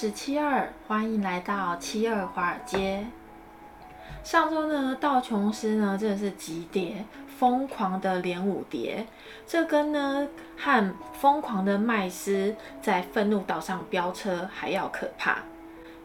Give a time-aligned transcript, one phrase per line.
[0.00, 3.04] 是七二，欢迎来到七二华尔街。
[4.22, 7.04] 上周呢，道琼斯呢真的是急跌，
[7.36, 9.04] 疯狂的连五跌，
[9.44, 15.38] 这跟呢和疯狂的麦斯在愤怒岛上飙车还要可怕。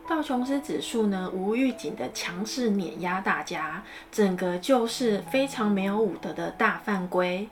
[0.09, 7.47] 道琼斯指数呢无预警的强势碾压大家，整个就是非常没有武德的大犯规。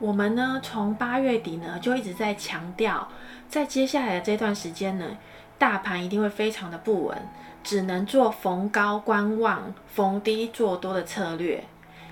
[0.00, 3.06] 我们呢，从八月底呢就一直在强调，
[3.52, 5.18] 在接下来的这段时间呢，
[5.58, 7.18] 大盘一定会非常的不稳，
[7.62, 11.62] 只能做逢高观望、逢低做多的策略。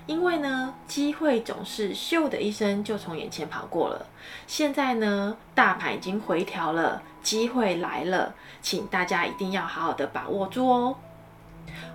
[0.05, 4.05] 因为呢，机会总是咻的一声就从眼前跑过了。
[4.45, 10.95] 现在呢，大盘已经回调了，机会来了，请大家一定要好好的把握住哦。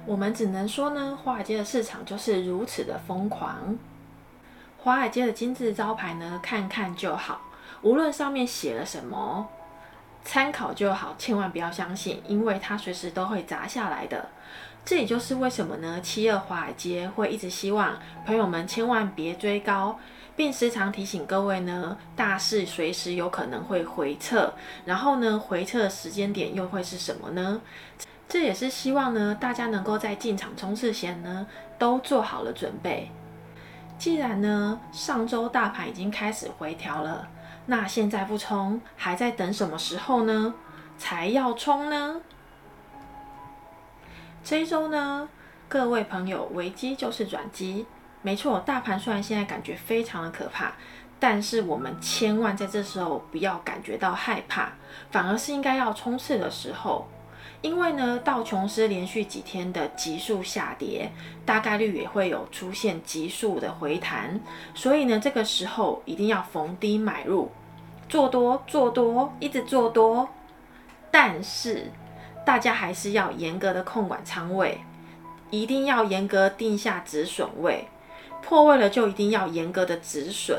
[0.06, 3.78] 我们只能说呢，华尔街的市场就是如此的疯狂。
[4.78, 7.40] 华尔街的金字招牌呢，看看就好，
[7.86, 9.48] 无论上面写了什么，
[10.24, 14.28] 参考就好，千万不要相信，因为它随时都会砸下来的。
[14.84, 20.00] 这也就是为什么呢，七二华尔街会一直希望朋友们千万别追高，
[20.34, 24.52] 并时常提醒各位呢，大势随时有可能会回撤，
[24.84, 27.60] 然后呢，回撤的时间点又会是什么呢？
[28.28, 31.46] 这也是希望呢，大家能够在进场冲刺前呢，
[31.78, 33.12] 都做好了准备。
[33.96, 37.28] 既然呢，上周大盘已经开始回调了，
[37.66, 40.54] 那现在不冲，还在等什么时候呢？
[40.96, 42.20] 才要冲呢？
[44.42, 45.28] 这一周呢，
[45.68, 47.84] 各位朋友，危机就是转机。
[48.22, 50.72] 没错，大盘虽然现在感觉非常的可怕，
[51.18, 54.70] 但是我们千万在这时候不要感觉到害怕，
[55.10, 57.08] 反而是应该要冲刺的时候。
[57.62, 61.10] 因为呢，道琼斯连续几天的急速下跌，
[61.44, 64.40] 大概率也会有出现急速的回弹，
[64.74, 67.50] 所以呢，这个时候一定要逢低买入，
[68.08, 70.28] 做多做多，一直做多。
[71.10, 71.90] 但是
[72.44, 74.80] 大家还是要严格的控管仓位，
[75.50, 77.88] 一定要严格定下止损位，
[78.42, 80.58] 破位了就一定要严格的止损，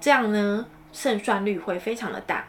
[0.00, 2.44] 这样呢，胜算率会非常的大。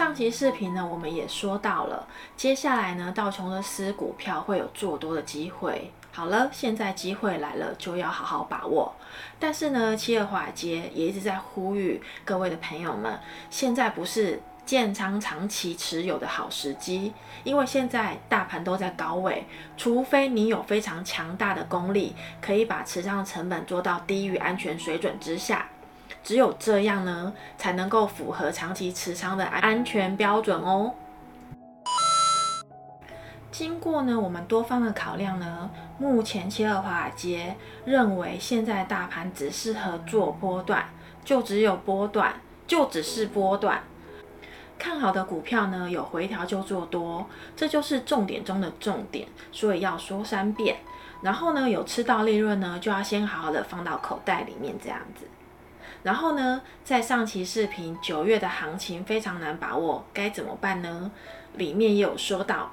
[0.00, 5.92] 上期视频呢，我们也说到了，接下来呢，道琼斯股票会有做多的机会。
[6.10, 8.94] 好了，现在机会来了，就要好好把握。
[9.38, 17.12] 但是呢，七二华尔街也一直在呼吁各位的朋友们，现在不是建仓长期持有的好时机，
[17.44, 19.44] 因为现在大盘都在高位，
[19.76, 25.68] 除非你有非常强大的功力，可以把持仓成本做到低于安全水准之下。
[26.22, 30.94] 只有这样呢，才能够符合长期持仓的安全标准哦。
[33.50, 40.88] 经过呢，我们多方的考量呢，目前七二华尔街认为现在大盘只适合做波段，
[41.24, 42.34] 就只有波段，
[42.66, 43.82] 就只是波段。
[44.78, 50.76] 看好的股票呢，有回调就做多，这就是重点中的重点，所以要说三遍。
[51.20, 55.26] 然后呢，有吃到利润呢，就要先好好的放到口袋里面，这样子。
[56.02, 61.10] 然后呢，在上期视频九月的行情非常难把握，该怎么办呢？
[61.54, 62.70] 里面也有说到，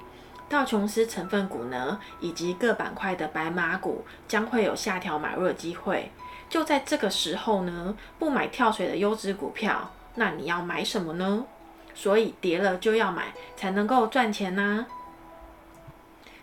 [0.48, 6.12] 道琼斯成分股呢，以及各板块的白马股将会有下调买入的机会。
[6.50, 11.46] 就在这个时候呢，不买跳水的优质股票，那你要买什么呢？
[11.94, 14.86] 所以跌了就要买，才能够赚钱呐、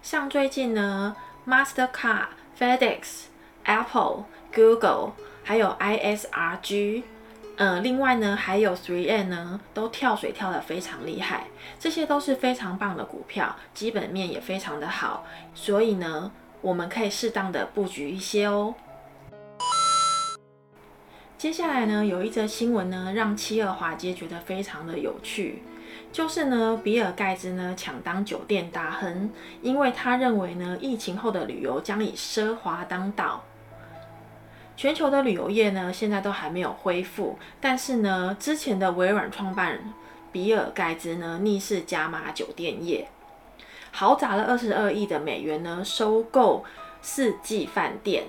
[0.03, 1.17] 像最近呢
[1.47, 2.27] ，Mastercard、
[2.59, 3.27] FedEx、
[3.65, 5.13] Apple、Google。
[5.47, 7.03] 还有 ISRG，
[7.83, 11.49] 另外呢，还有 3M 呢，都跳水跳得非常厉害，
[11.79, 16.33] 这些都是非常棒的股票，基本面也非常的好，所以呢，
[16.63, 18.75] 我们可以适当的布局一些哦。
[21.37, 25.63] 接下来呢，有一则新闻呢，让七二华街觉得非常的有趣，
[26.11, 29.31] 就是呢，比尔盖茨呢抢当酒店大亨，
[29.61, 33.45] 因为他认为呢，疫情后的旅游将以奢华当道。
[34.77, 39.93] 全球的旅游业呢，现在都还没有恢复，但是呢，之前的微软创办人
[40.33, 43.09] 比尔盖茨呢，逆势加码酒店业，
[43.93, 46.65] 豪砸了二十二亿的美元呢，收购
[47.01, 48.25] 四季饭店。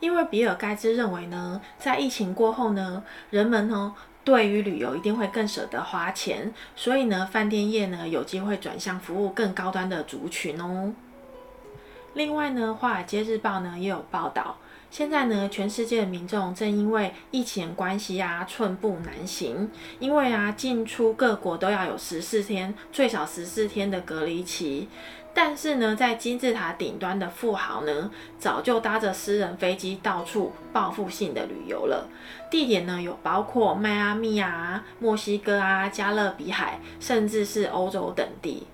[0.00, 3.94] 因为比尔盖茨认为呢，在疫情过后呢，人们呢，
[4.24, 10.92] 对于旅游一定会更舍得花钱，所以呢，饭店业呢，有机会转向服务更高端的族群哦。
[12.18, 14.56] 另外呢，《华尔街日报》呢也有报道，
[14.90, 19.70] 现在呢，全世界的民众正因为疫情关系啊，寸步难行。
[20.00, 24.88] 因为啊，进出各国都要有十四天，最少十四天的隔离期。
[25.32, 32.08] 但是呢，在金字塔顶端的富豪呢，早就搭着私人飞机到处报复性的旅游了。
[32.50, 38.66] 地点呢，有包括迈阿密啊、墨西哥啊、加勒比海，甚至是欧洲等地。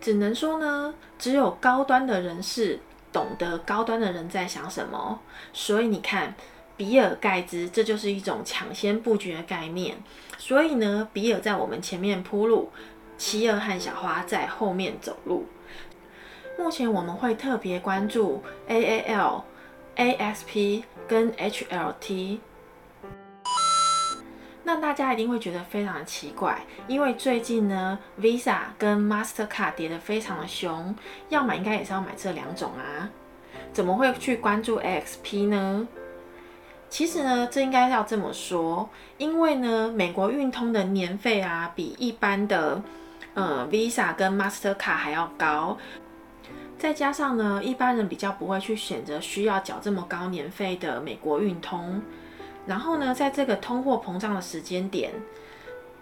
[0.00, 2.80] 只能说呢，只有高端的人士。
[3.12, 5.18] 懂得高端的人在想什么，
[5.52, 6.32] 所以你看，
[6.76, 9.96] 比尔盖茨这就是一种抢先布局的概念。
[10.38, 12.70] 所以呢，比尔在我们前面铺路，
[13.18, 15.46] 企鹅和小花在后面走路。
[16.56, 19.42] 目前我们会特别关注 AAL、
[19.96, 22.38] ASP 跟 HLT。
[24.72, 30.94] 那大家一定会觉得非常的奇怪，因为最近呢，Visa 跟 Mastercard 跌得非常的凶，
[31.28, 33.10] 要买应该也是要买这两种啊，
[33.72, 35.88] 怎么会去关注 AXP 呢？
[36.88, 38.88] 其实呢，这应该要这么说，
[39.18, 42.80] 因为呢，美国运通的年费啊，比一般的
[43.34, 45.78] 呃 Visa 跟 Mastercard 还要高，
[46.78, 52.00] 再加上呢，一般人比较不会去选择需要缴这么高年费的美国运通。
[52.66, 55.12] 然后呢，在这个通货膨胀的时间点，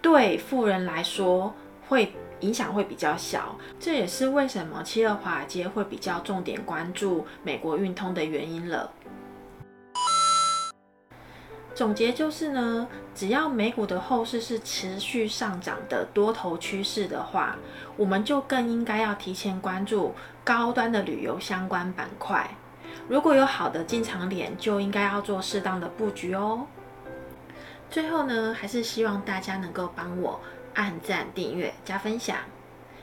[0.01, 1.53] 对富人来说
[1.87, 8.91] 会影响会比较小，这也是为什么七二华尔街会比较重点关注美国运通的原因了。
[11.75, 17.55] 总结就是呢，只要美股的后市是持续上涨的多头趋势的话，
[17.95, 20.13] 我们就更应该要提前关注
[20.43, 22.49] 高端的旅游相关板块。
[23.09, 26.67] 如果有好的进场点，就应该要做适当的布局哦。
[27.89, 30.39] 最后呢，还是希望大家能够帮我
[30.75, 32.37] 按赞、订阅、加分享。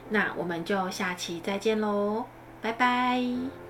[0.08, 2.24] 那我们就下期再见喽，
[2.62, 3.65] 拜拜。